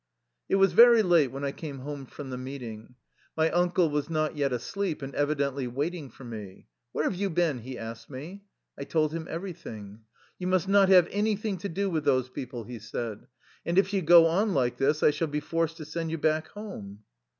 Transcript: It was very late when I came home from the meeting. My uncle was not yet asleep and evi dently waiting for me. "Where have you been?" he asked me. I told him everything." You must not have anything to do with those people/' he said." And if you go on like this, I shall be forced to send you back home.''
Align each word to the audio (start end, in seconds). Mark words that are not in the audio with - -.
It 0.49 0.55
was 0.55 0.73
very 0.73 1.03
late 1.03 1.27
when 1.31 1.43
I 1.43 1.51
came 1.51 1.77
home 1.81 2.07
from 2.07 2.31
the 2.31 2.37
meeting. 2.39 2.95
My 3.37 3.51
uncle 3.51 3.87
was 3.87 4.09
not 4.09 4.35
yet 4.35 4.51
asleep 4.51 5.03
and 5.03 5.13
evi 5.13 5.35
dently 5.35 5.71
waiting 5.71 6.09
for 6.09 6.23
me. 6.23 6.65
"Where 6.91 7.03
have 7.03 7.13
you 7.13 7.29
been?" 7.29 7.59
he 7.59 7.77
asked 7.77 8.09
me. 8.09 8.41
I 8.79 8.83
told 8.85 9.13
him 9.13 9.27
everything." 9.29 9.99
You 10.39 10.47
must 10.47 10.67
not 10.67 10.89
have 10.89 11.07
anything 11.11 11.59
to 11.59 11.69
do 11.69 11.87
with 11.87 12.03
those 12.03 12.31
people/' 12.31 12.65
he 12.67 12.79
said." 12.79 13.27
And 13.63 13.77
if 13.77 13.93
you 13.93 14.01
go 14.01 14.25
on 14.25 14.55
like 14.55 14.77
this, 14.77 15.03
I 15.03 15.11
shall 15.11 15.27
be 15.27 15.39
forced 15.39 15.77
to 15.77 15.85
send 15.85 16.09
you 16.09 16.17
back 16.17 16.47
home.'' 16.47 17.03